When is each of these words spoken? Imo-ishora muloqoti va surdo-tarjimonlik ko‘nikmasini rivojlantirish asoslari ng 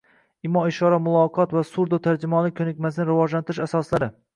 Imo-ishora 0.47 0.99
muloqoti 1.09 1.59
va 1.59 1.65
surdo-tarjimonlik 1.75 2.59
ko‘nikmasini 2.63 3.11
rivojlantirish 3.15 3.67
asoslari 3.69 4.15
ng 4.15 4.23